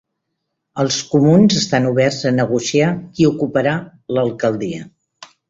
[0.83, 3.75] Els comuns estan oberts a negociar qui ocuparà
[4.19, 4.83] l'alcaldia